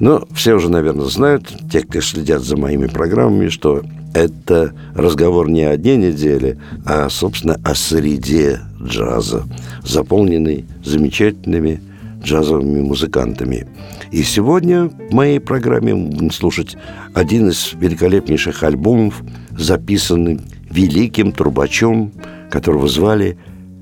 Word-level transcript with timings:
Но 0.00 0.26
все 0.34 0.54
уже, 0.54 0.70
наверное, 0.70 1.06
знают, 1.06 1.54
те, 1.70 1.82
кто 1.82 2.00
следят 2.00 2.42
за 2.42 2.56
моими 2.56 2.86
программами, 2.86 3.48
что 3.48 3.82
это 4.14 4.72
разговор 4.94 5.48
не 5.48 5.62
о 5.62 5.76
дне 5.76 5.96
недели, 5.96 6.58
а, 6.84 7.08
собственно, 7.08 7.60
о 7.62 7.74
среде 7.74 8.60
джаза, 8.82 9.44
заполненный 9.84 10.64
замечательными 10.84 11.80
джазовыми 12.22 12.80
музыкантами. 12.80 13.66
И 14.10 14.22
сегодня 14.22 14.88
в 14.88 15.12
моей 15.12 15.38
программе 15.38 15.94
будем 15.94 16.30
слушать 16.30 16.76
один 17.14 17.50
из 17.50 17.74
великолепнейших 17.74 18.62
альбомов, 18.62 19.22
записанный 19.56 20.40
великим 20.70 21.32
трубачом, 21.32 22.12
которого 22.50 22.88
звали 22.88 23.38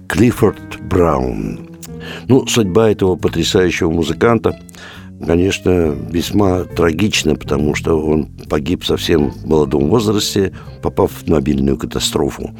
Клиффорд 0.08 0.80
Браун. 0.82 1.68
Ну, 2.28 2.46
судьба 2.46 2.90
этого 2.90 3.16
потрясающего 3.16 3.90
музыканта 3.90 4.58
конечно, 5.24 5.96
весьма 6.10 6.64
трагично, 6.64 7.34
потому 7.34 7.74
что 7.74 8.00
он 8.00 8.26
погиб 8.48 8.84
совсем 8.84 9.30
в 9.30 9.46
молодом 9.46 9.88
возрасте, 9.88 10.52
попав 10.82 11.10
в 11.12 11.28
мобильную 11.28 11.76
катастрофу. 11.76 12.50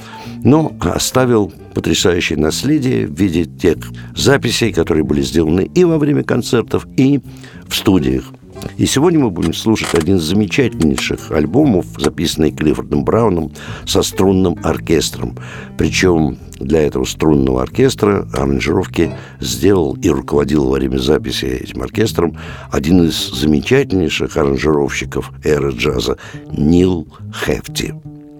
Но 0.45 0.73
оставил 0.81 1.53
потрясающее 1.75 2.39
наследие 2.39 3.06
в 3.06 3.19
виде 3.19 3.45
тех 3.45 3.78
записей, 4.17 4.73
которые 4.73 5.05
были 5.05 5.23
сделаны 5.23 5.70
и 5.75 5.84
во 5.84 5.98
время 5.98 6.25
концертов, 6.25 6.87
и 6.97 7.20
в 7.69 7.75
студиях. 7.75 8.33
И 8.77 8.87
сегодня 8.87 9.19
мы 9.19 9.31
будем 9.31 9.55
слушать 9.55 9.95
один 9.95 10.17
из 10.17 10.23
замечательнейших 10.23 11.33
альбомов, 11.33 11.87
записанный 11.97 12.53
Клиффордом 12.53 13.05
Брауном 13.05 13.53
со 13.84 14.03
струнным 14.03 14.56
оркестром. 14.62 15.37
Причем 15.77 16.39
для 16.61 16.83
этого 16.83 17.05
струнного 17.05 17.62
оркестра 17.62 18.28
аранжировки 18.33 19.12
сделал 19.41 19.97
и 19.97 20.09
руководил 20.09 20.67
во 20.67 20.73
время 20.73 20.98
записи 20.98 21.47
этим 21.47 21.83
оркестром 21.83 22.39
один 22.70 23.03
из 23.03 23.31
замечательнейших 23.33 24.37
аранжировщиков 24.37 25.33
эры 25.45 25.72
джаза 25.72 26.17
Нил 26.53 27.09
Хефти. 27.45 27.95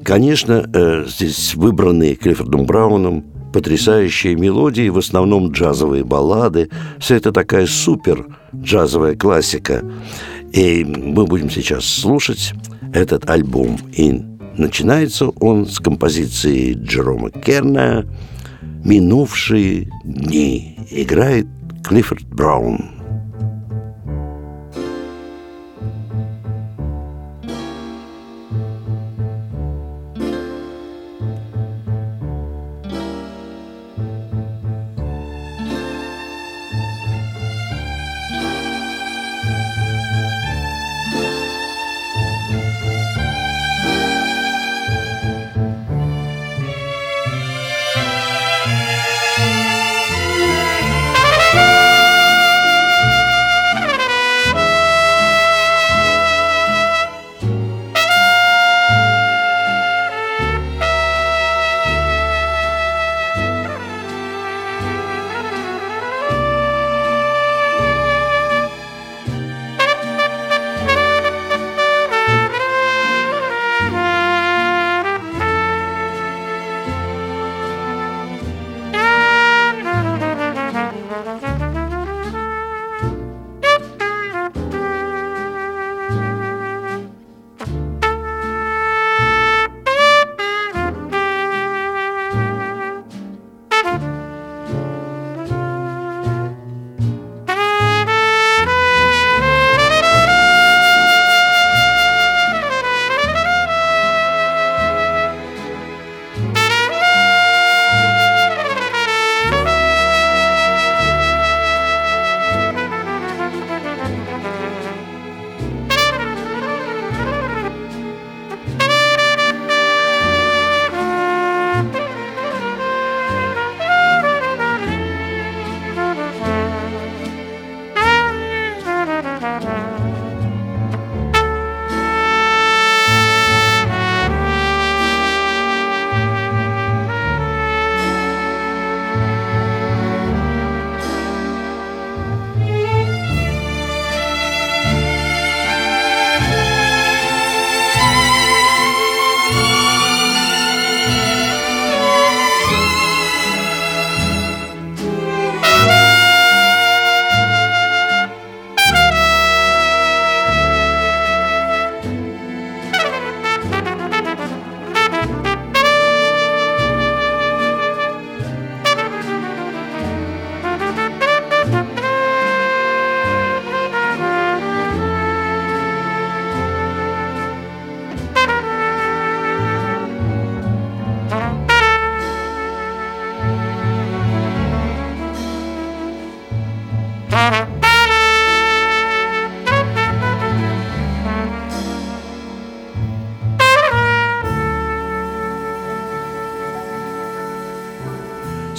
Конечно, 0.05 0.69
э, 0.73 1.05
здесь 1.07 1.55
выбранные 1.55 2.15
Клиффордом 2.15 2.65
Брауном 2.65 3.25
потрясающие 3.53 4.35
мелодии, 4.35 4.89
в 4.89 4.99
основном 4.99 5.51
джазовые 5.53 6.05
баллады. 6.05 6.71
Все 6.99 7.17
это 7.17 7.33
такая 7.33 7.67
супер 7.67 8.27
джазовая 8.55 9.17
классика. 9.17 9.83
И 10.53 10.85
мы 10.85 11.27
будем 11.27 11.51
сейчас 11.51 11.85
слушать 11.85 12.53
этот 12.93 13.29
альбом. 13.29 13.79
И 13.93 14.23
начинается 14.57 15.29
он 15.29 15.67
с 15.67 15.79
композиции 15.79 16.75
Джерома 16.75 17.31
Керна 17.31 18.07
«Минувшие 18.85 19.91
дни». 20.05 20.79
Играет 20.91 21.47
Клиффорд 21.85 22.25
Браун. 22.29 22.98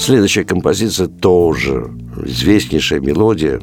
Следующая 0.09 0.43
композиция 0.43 1.05
тоже 1.05 1.85
известнейшая 2.25 2.99
мелодия, 2.99 3.61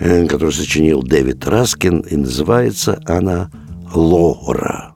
э, 0.00 0.26
которую 0.26 0.52
сочинил 0.52 1.02
Дэвид 1.02 1.46
Раскин, 1.46 2.00
и 2.00 2.16
называется 2.16 3.02
она 3.04 3.50
Лора. 3.94 4.93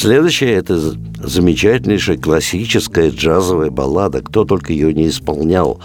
Следующая– 0.00 0.52
это 0.54 0.78
замечательнейшая 0.78 2.18
классическая 2.18 3.10
джазовая 3.10 3.70
баллада. 3.70 4.22
Кто 4.22 4.44
только 4.44 4.72
ее 4.72 4.94
не 4.94 5.08
исполнял. 5.08 5.80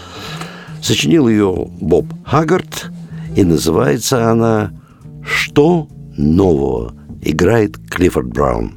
Сочинил 0.80 1.28
ее 1.28 1.68
Боб 1.80 2.06
Хаггард, 2.24 2.92
и 3.34 3.42
называется 3.42 4.30
она 4.30 4.70
«Что 5.24 5.88
нового?» 6.16 6.94
Играет 7.22 7.76
Клиффорд 7.90 8.28
Браун. 8.28 8.74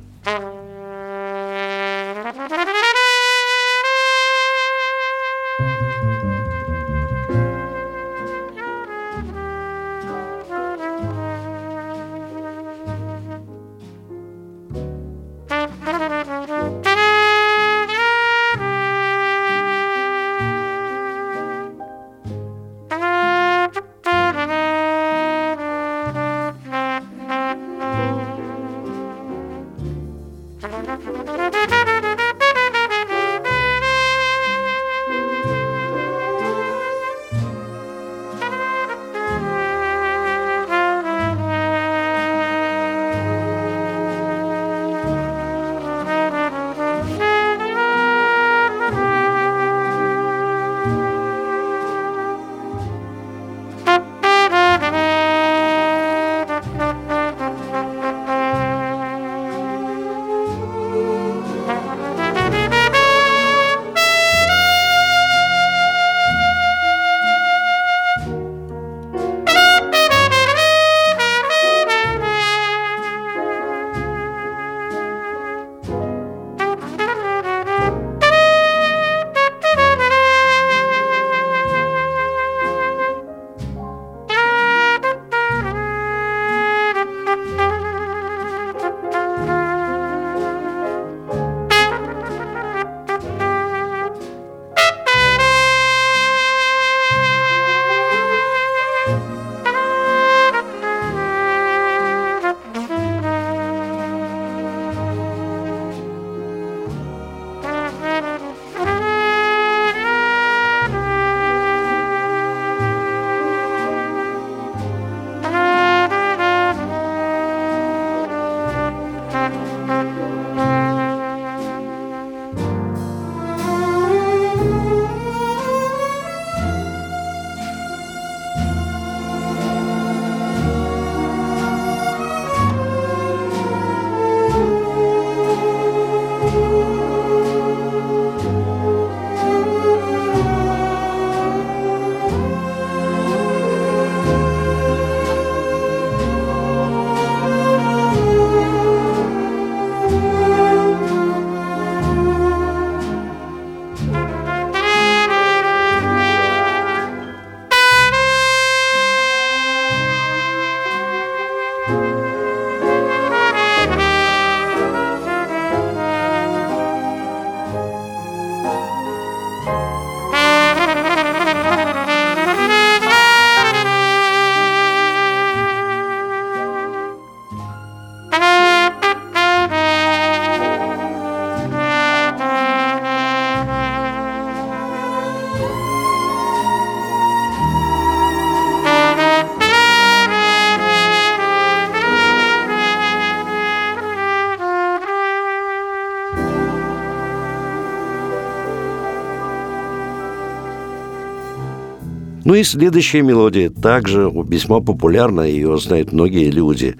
И 202.57 202.63
следующая 202.63 203.21
мелодия 203.21 203.69
также 203.69 204.31
весьма 204.47 204.79
популярна, 204.79 205.41
ее 205.41 205.77
знают 205.77 206.11
многие 206.11 206.49
люди. 206.49 206.95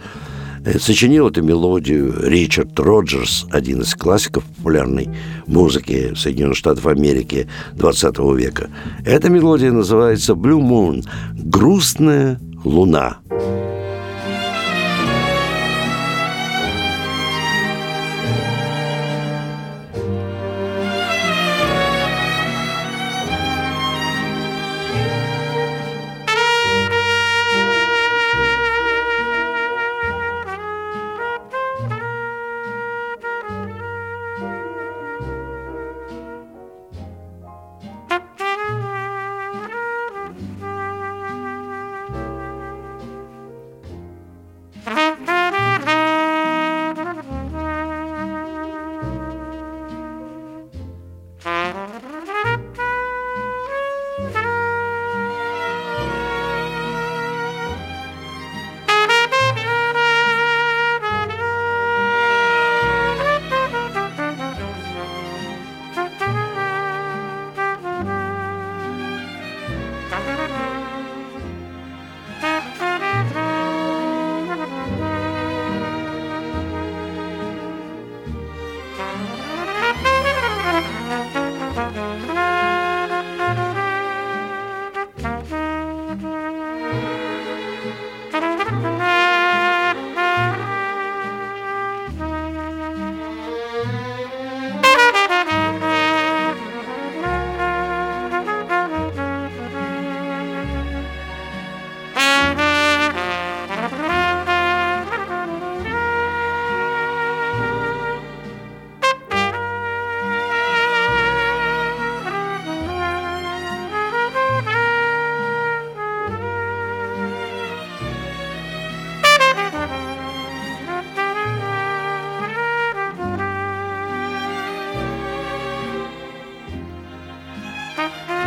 Э, 0.64 0.78
сочинил 0.78 1.30
эту 1.30 1.42
мелодию 1.42 2.14
Ричард 2.22 2.80
Роджерс, 2.80 3.48
один 3.52 3.82
из 3.82 3.96
классиков 3.96 4.44
популярной 4.44 5.10
музыки 5.48 6.14
Соединенных 6.16 6.58
Штатов 6.58 6.86
Америки 6.86 7.48
20 7.74 8.20
века. 8.36 8.70
Эта 9.04 9.30
мелодия 9.30 9.72
называется 9.72 10.34
«Blue 10.34 10.62
Moon»– 10.62 11.04
«Грустная 11.34 12.40
луна». 12.64 13.18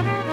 Bye. 0.02 0.29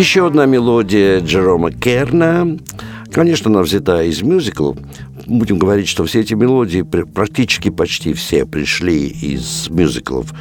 Еще 0.00 0.26
одна 0.26 0.46
мелодия 0.46 1.20
Джерома 1.20 1.70
Керна. 1.72 2.56
Конечно, 3.12 3.50
она 3.50 3.60
взята 3.60 4.02
из 4.02 4.22
мюзикла. 4.22 4.74
Будем 5.26 5.58
говорить, 5.58 5.88
что 5.88 6.06
все 6.06 6.20
эти 6.20 6.32
мелодии, 6.32 6.80
практически 6.80 7.68
почти 7.68 8.14
все, 8.14 8.46
пришли 8.46 9.08
из 9.08 9.68
мюзиклов. 9.68 10.32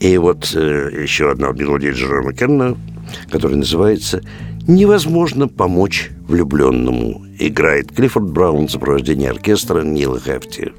И 0.00 0.18
вот 0.18 0.52
э, 0.54 0.90
еще 1.02 1.30
одна 1.30 1.48
мелодия 1.52 1.92
Джерома 1.92 2.34
Керна, 2.34 2.76
которая 3.30 3.56
называется 3.56 4.20
«Невозможно 4.68 5.48
помочь 5.48 6.10
влюбленному». 6.28 7.24
Играет 7.38 7.92
Клиффорд 7.92 8.30
Браун 8.30 8.66
в 8.66 8.70
сопровождении 8.70 9.28
оркестра 9.28 9.80
Нила 9.80 10.20
Хефти. 10.20 10.74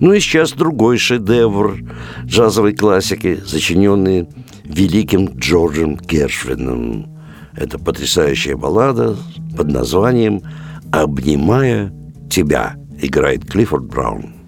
Ну 0.00 0.14
и 0.14 0.20
сейчас 0.20 0.52
другой 0.52 0.96
шедевр 0.96 1.78
джазовой 2.24 2.74
классики, 2.74 3.38
сочиненный 3.46 4.28
великим 4.64 5.26
Джорджем 5.36 5.96
Гершвином. 5.96 7.06
Это 7.54 7.78
потрясающая 7.78 8.56
баллада 8.56 9.16
под 9.56 9.68
названием 9.68 10.40
«Обнимая 10.90 11.92
тебя» 12.30 12.76
играет 13.02 13.44
Клиффорд 13.44 13.84
Браун. 13.84 14.39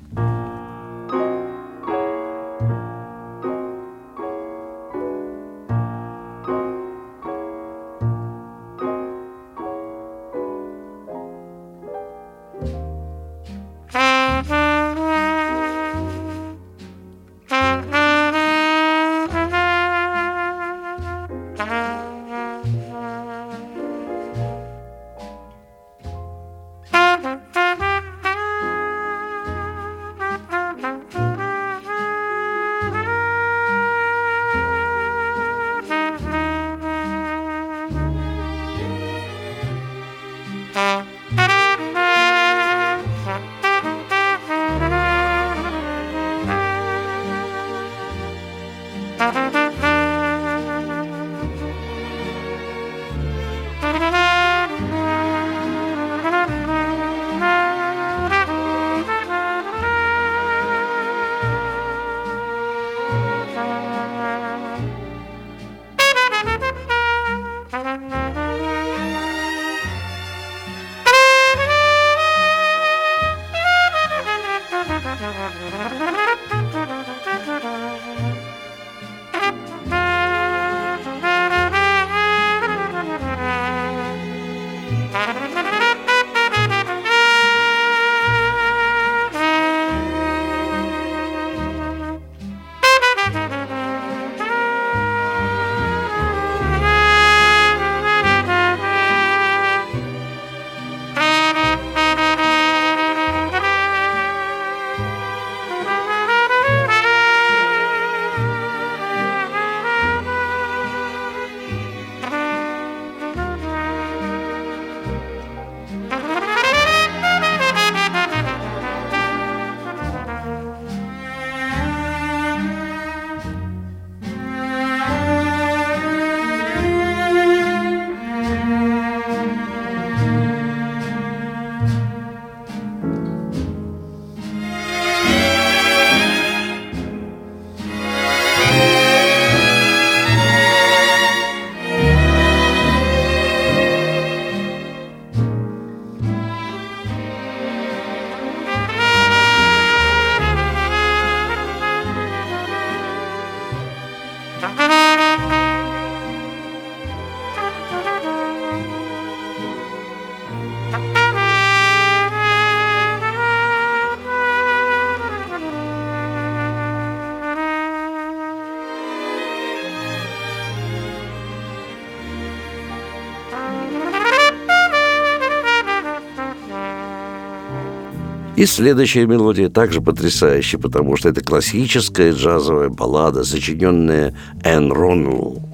И 178.63 178.67
следующая 178.67 179.27
мелодия 179.27 179.69
также 179.69 180.01
потрясающая, 180.01 180.79
потому 180.79 181.17
что 181.17 181.29
это 181.29 181.43
классическая 181.43 182.31
джазовая 182.31 182.91
баллада, 182.91 183.43
сочиненная 183.43 184.37
Энн 184.63 184.93
Роннелл. 184.93 185.69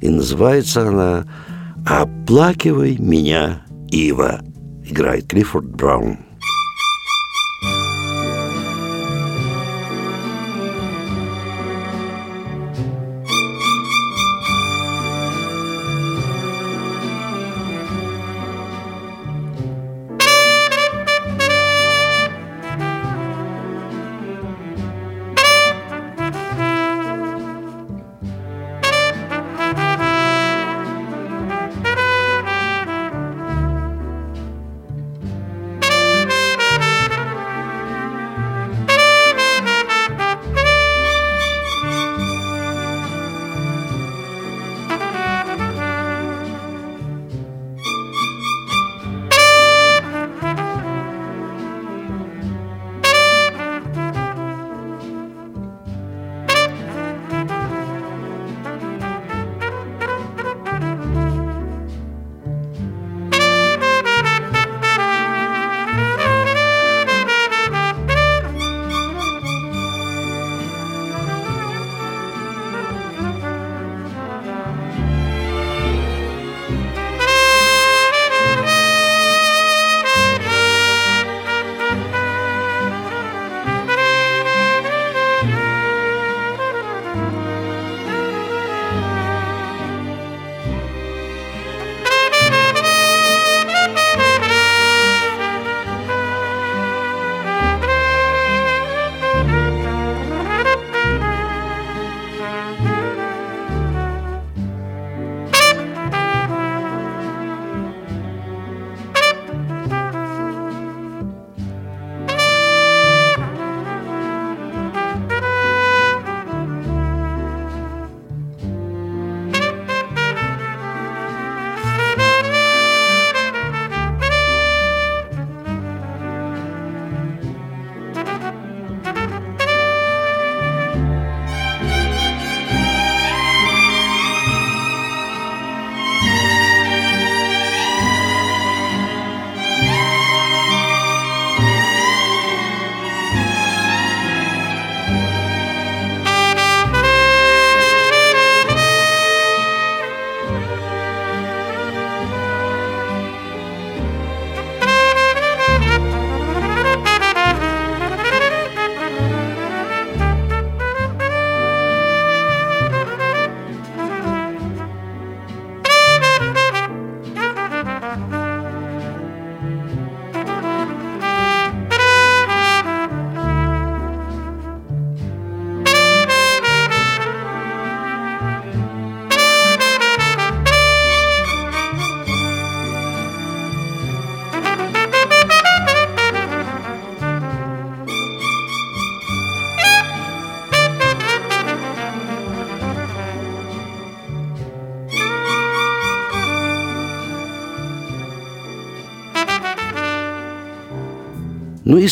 И 0.00 0.08
называется 0.08 0.88
она 0.88 1.26
«Оплакивай 1.84 2.96
меня, 2.96 3.60
Ива», 3.90 4.40
играет 4.86 5.26
Клиффорд 5.26 5.66
Браун. 5.66 6.20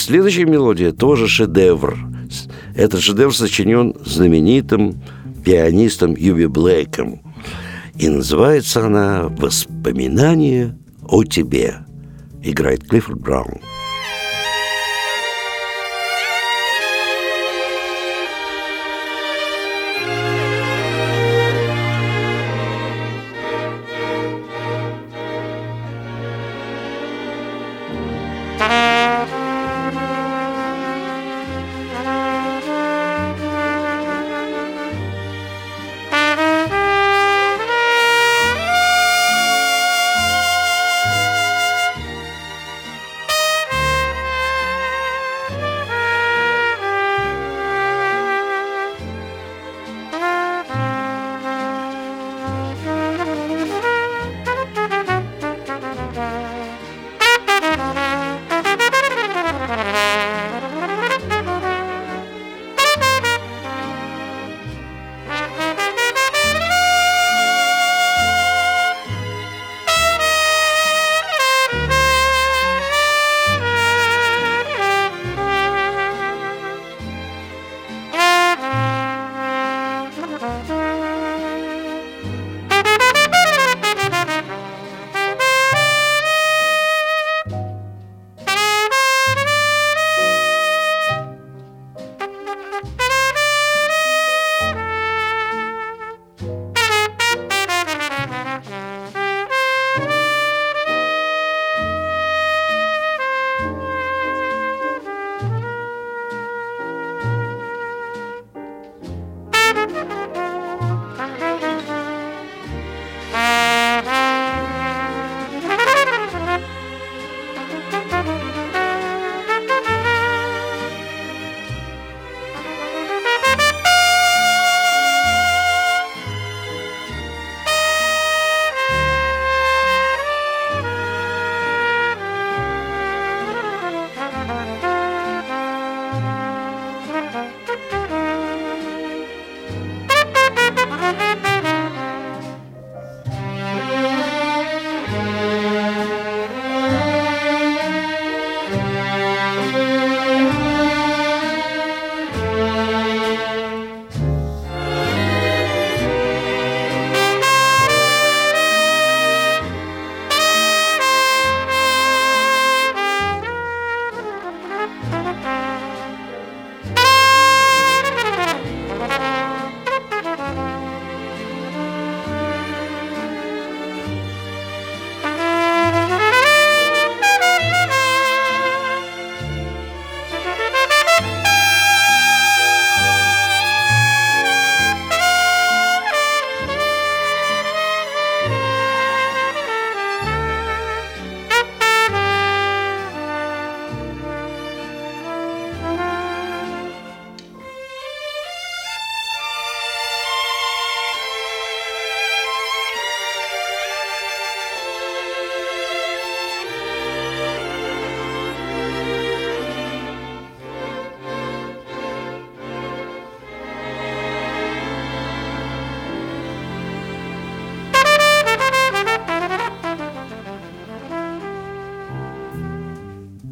Следующая 0.01 0.45
мелодия 0.45 0.93
тоже 0.93 1.29
шедевр. 1.29 1.99
Этот 2.75 3.01
шедевр 3.01 3.35
сочинен 3.35 3.95
знаменитым 4.05 5.01
пианистом 5.45 6.15
Юби 6.17 6.47
Блейком. 6.47 7.21
И 7.97 8.09
называется 8.09 8.87
она 8.87 9.29
«Воспоминания 9.29 10.77
о 11.07 11.25
тебе». 11.25 11.79
Играет 12.43 12.87
Клиффорд 12.89 13.21
Браун. 13.21 13.61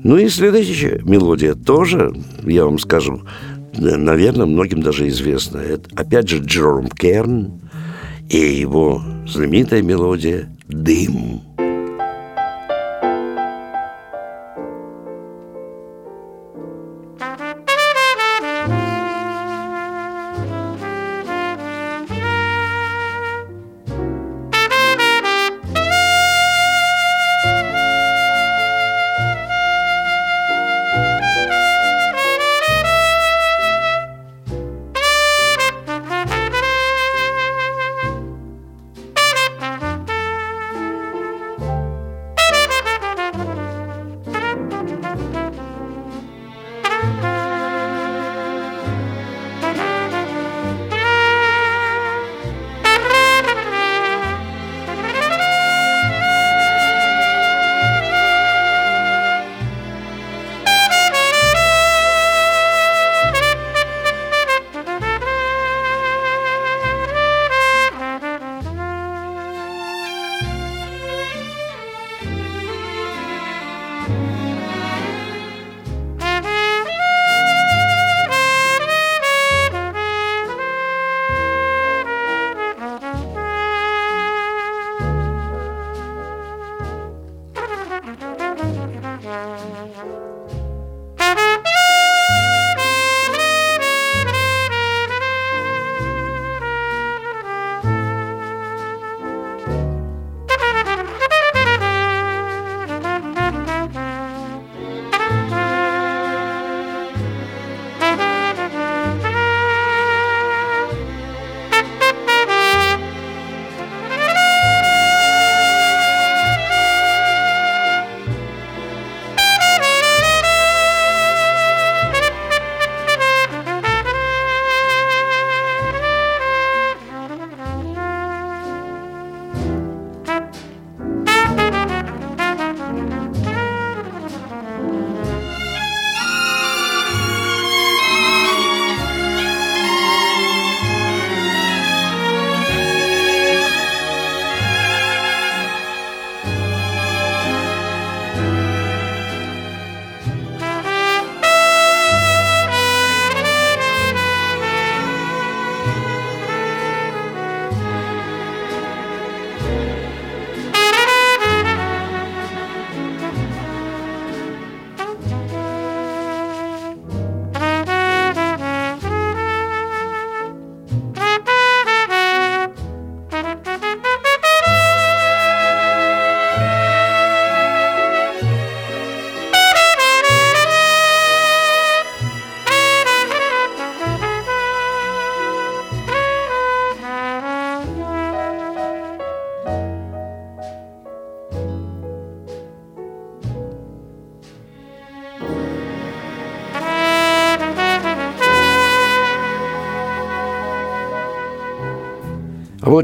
Ну 0.07 0.19
и 0.19 0.29
следующая 0.29 1.01
мелодия 1.03 1.57
тоже, 1.57 2.14
я 2.45 2.64
вам 2.64 2.79
скажу, 2.79 3.23
наверное, 3.77 4.47
многим 4.47 4.81
даже 4.81 5.09
известна. 5.09 5.59
Это, 5.59 5.90
опять 5.97 6.29
же, 6.29 6.38
Джером 6.38 6.87
Керн 6.88 7.61
и 8.29 8.38
его 8.38 9.03
знаменитая 9.27 9.83
мелодия 9.83 10.49
«Дым». 10.69 11.45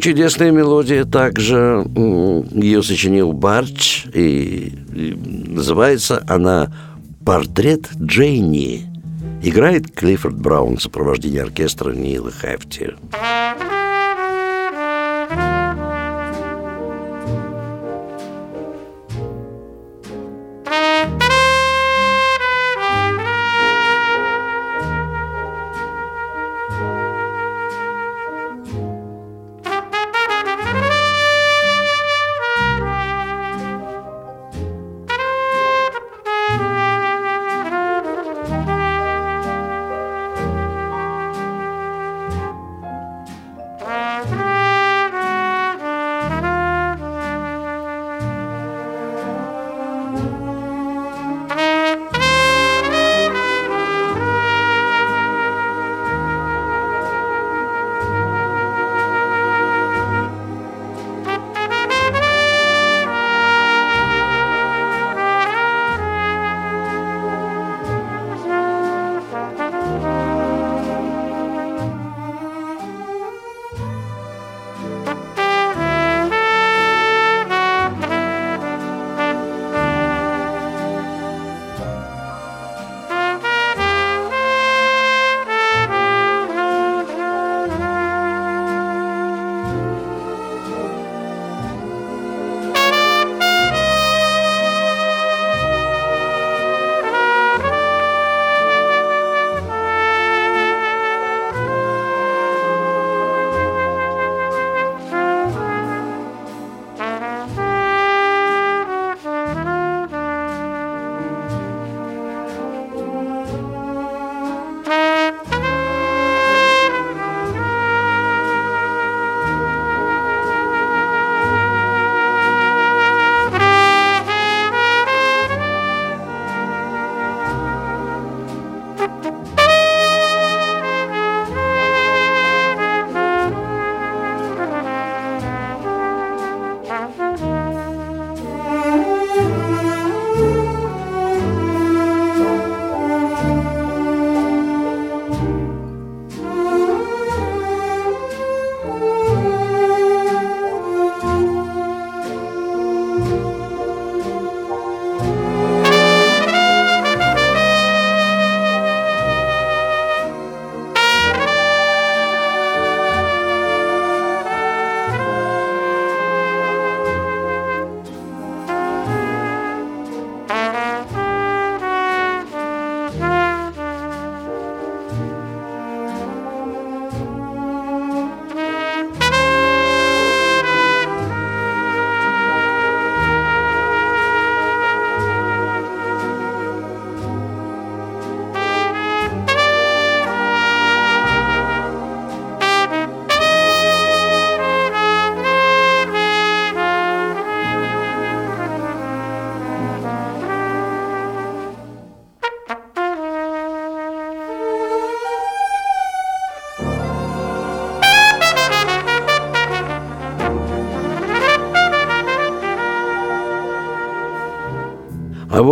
Чудесная 0.02 0.50
мелодия 0.50 1.04
также 1.04 1.86
ее 1.94 2.82
сочинил 2.82 3.32
Барч, 3.32 4.06
и, 4.12 4.72
и 4.92 5.14
называется 5.48 6.24
она 6.28 6.72
«Портрет 7.24 7.88
Джейни». 8.00 8.88
Играет 9.44 9.92
Клиффорд 9.92 10.36
Браун 10.36 10.76
в 10.76 10.82
сопровождении 10.82 11.40
оркестра 11.40 11.92
Нила 11.92 12.30
Хефти. 12.30 12.94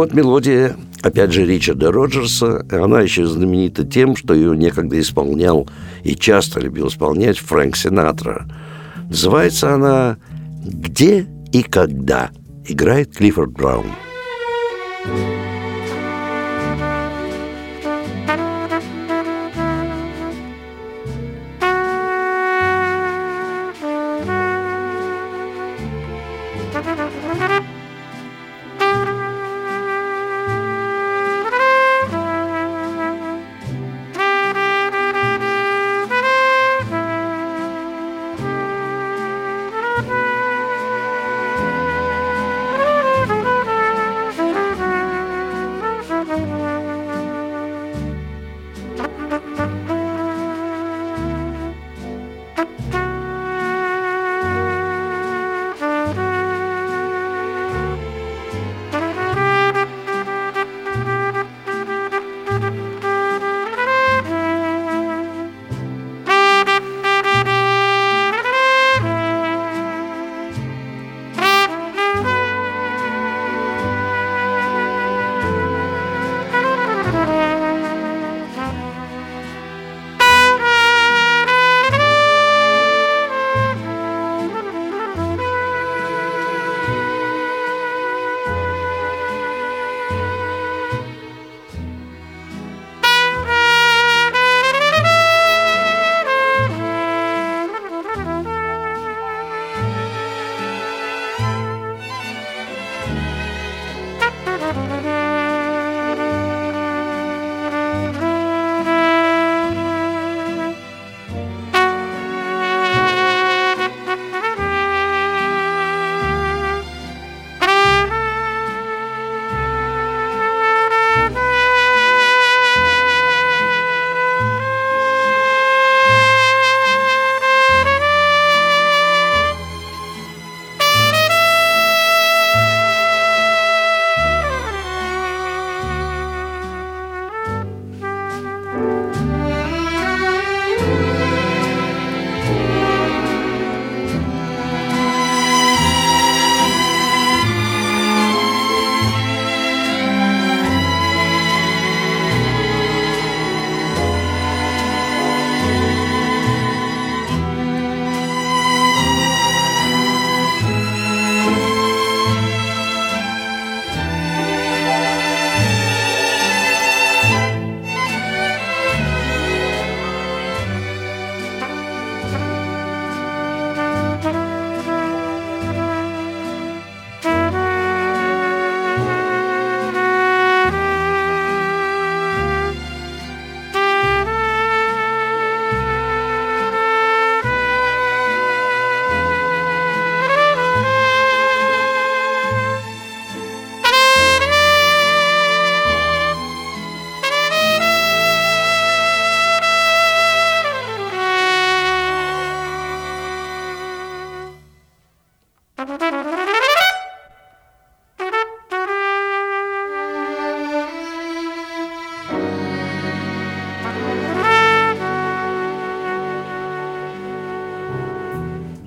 Вот 0.01 0.15
мелодия, 0.15 0.79
опять 1.03 1.31
же, 1.31 1.45
Ричарда 1.45 1.93
Роджерса, 1.93 2.65
она 2.71 3.03
еще 3.03 3.27
знаменита 3.27 3.85
тем, 3.85 4.17
что 4.17 4.33
ее 4.33 4.57
некогда 4.57 4.99
исполнял 4.99 5.69
и 6.05 6.15
часто 6.15 6.59
любил 6.59 6.89
исполнять 6.89 7.39
Фрэнк 7.39 7.77
Синатра. 7.77 8.47
Называется 9.11 9.75
она 9.75 10.17
«Где 10.65 11.27
и 11.53 11.63
когда?» 11.63 12.31
Играет 12.67 13.15
Клиффорд 13.15 13.53
Браун. 13.53 13.89
thank 15.05 15.45
you 15.45 15.50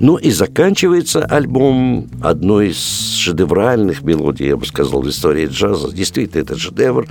Ну 0.03 0.17
и 0.17 0.31
заканчивается 0.31 1.23
альбом 1.23 2.09
одной 2.21 2.71
из 2.71 3.15
шедевральных 3.15 4.01
мелодий, 4.01 4.47
я 4.47 4.57
бы 4.57 4.65
сказал, 4.65 5.01
в 5.01 5.07
истории 5.07 5.45
джаза. 5.45 5.93
Действительно, 5.93 6.41
это 6.41 6.59
шедевр. 6.59 7.07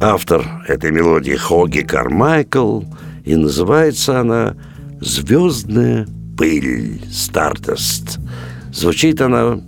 Автор 0.00 0.42
этой 0.66 0.90
мелодии 0.90 1.34
Хоги 1.34 1.82
Кармайкл, 1.82 2.80
и 3.26 3.36
называется 3.36 4.20
она 4.20 4.56
«Звездная 5.02 6.08
пыль» 6.38 7.02
«Stardust». 7.10 8.18
Звучит 8.72 9.20
она 9.20 9.60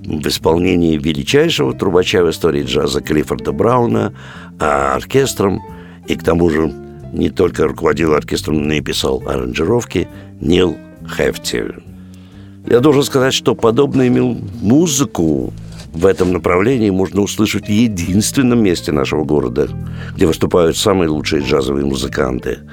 в 0.00 0.26
исполнении 0.26 0.96
величайшего 0.96 1.74
трубача 1.74 2.24
в 2.24 2.30
истории 2.30 2.62
джаза 2.62 3.02
Клиффорда 3.02 3.52
Брауна, 3.52 4.14
а 4.58 4.94
оркестром, 4.94 5.60
и 6.06 6.16
к 6.16 6.24
тому 6.24 6.48
же 6.48 6.72
не 7.12 7.28
только 7.28 7.66
руководил 7.66 8.14
оркестром, 8.14 8.66
но 8.66 8.72
и 8.72 8.80
писал 8.80 9.22
аранжировки, 9.26 10.08
Нил 10.40 10.78
Хефти. 11.08 11.74
Я 12.66 12.80
должен 12.80 13.02
сказать, 13.02 13.34
что 13.34 13.54
подобную 13.54 14.38
музыку 14.62 15.52
в 15.92 16.06
этом 16.06 16.32
направлении 16.32 16.90
можно 16.90 17.20
услышать 17.20 17.66
в 17.66 17.70
единственном 17.70 18.62
месте 18.62 18.90
нашего 18.90 19.24
города, 19.24 19.68
где 20.16 20.26
выступают 20.26 20.76
самые 20.76 21.08
лучшие 21.08 21.42
джазовые 21.42 21.84
музыканты– 21.84 22.58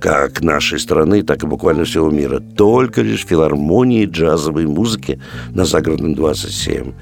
как 0.00 0.40
нашей 0.40 0.80
страны, 0.80 1.22
так 1.22 1.44
и 1.44 1.46
буквально 1.46 1.84
всего 1.84 2.10
мира. 2.10 2.40
Только 2.40 3.02
лишь 3.02 3.26
филармонии 3.26 4.06
джазовой 4.06 4.66
музыки 4.66 5.20
на 5.50 5.66
Загородном 5.66 6.14
27. 6.14 6.92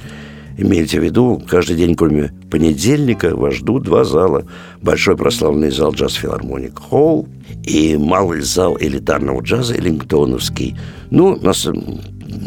Имейте 0.58 0.98
в 0.98 1.04
виду, 1.04 1.40
каждый 1.48 1.76
день, 1.76 1.94
кроме 1.94 2.32
понедельника, 2.50 3.36
вас 3.36 3.54
ждут 3.54 3.84
два 3.84 4.02
зала. 4.02 4.44
Большой 4.82 5.16
прославленный 5.16 5.70
зал 5.70 5.92
«Джаз 5.92 6.14
Филармоник 6.14 6.80
Холл» 6.80 7.28
и 7.62 7.96
малый 7.96 8.40
зал 8.40 8.76
элитарного 8.80 9.40
джаза 9.40 9.74
«Эллингтоновский». 9.74 10.76
Ну, 11.10 11.38
у 11.40 11.44
нас 11.44 11.68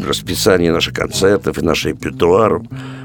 расписание 0.06 0.72
наших 0.72 0.92
концертов 0.92 1.56
и 1.56 1.64
наш 1.64 1.86
репертуар. 1.86 2.60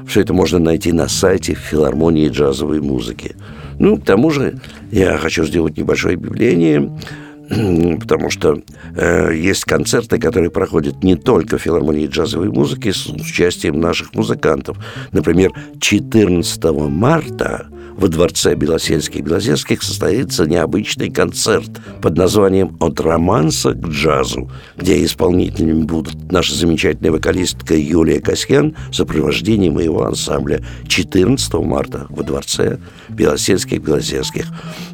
Все 0.06 0.20
это 0.20 0.34
можно 0.34 0.58
найти 0.58 0.92
на 0.92 1.08
сайте 1.08 1.54
филармонии 1.54 2.28
джазовой 2.28 2.82
музыки. 2.82 3.34
Ну, 3.78 3.96
к 3.96 4.04
тому 4.04 4.30
же 4.30 4.60
я 4.92 5.16
хочу 5.16 5.46
сделать 5.46 5.78
небольшое 5.78 6.16
объявление– 6.16 6.92
потому 8.00 8.30
что 8.30 8.60
э, 8.96 9.34
есть 9.34 9.64
концерты, 9.64 10.18
которые 10.18 10.50
проходят 10.50 11.02
не 11.02 11.16
только 11.16 11.58
в 11.58 11.62
филармонии 11.62 12.06
джазовой 12.06 12.50
музыки 12.50 12.90
с 12.90 13.06
участием 13.06 13.80
наших 13.80 14.14
музыкантов. 14.14 14.76
Например, 15.12 15.52
14 15.80 16.62
марта 16.90 17.68
во 17.98 18.06
дворце 18.06 18.54
Белосельских 18.54 19.22
Белозерских 19.22 19.82
состоится 19.82 20.46
необычный 20.46 21.10
концерт 21.10 21.68
под 22.00 22.16
названием 22.16 22.76
«От 22.78 23.00
романса 23.00 23.72
к 23.72 23.88
джазу», 23.88 24.50
где 24.76 25.04
исполнителями 25.04 25.82
будут 25.82 26.30
наша 26.30 26.54
замечательная 26.54 27.10
вокалистка 27.10 27.74
Юлия 27.74 28.20
Касьян 28.20 28.76
в 28.90 28.94
сопровождении 28.94 29.68
моего 29.68 30.04
ансамбля 30.04 30.64
14 30.86 31.54
марта 31.54 32.06
во 32.08 32.22
дворце 32.22 32.78
Белосельских 33.08 33.82
Белозерских. 33.82 34.46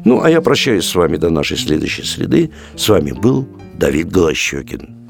Ну, 0.03 0.23
а 0.23 0.29
я 0.29 0.41
прощаюсь 0.41 0.85
с 0.85 0.95
вами 0.95 1.17
до 1.17 1.29
нашей 1.29 1.57
следующей 1.57 2.03
среды. 2.03 2.49
С 2.75 2.89
вами 2.89 3.11
был 3.11 3.47
Давид 3.77 4.09
Голощекин. 4.09 5.04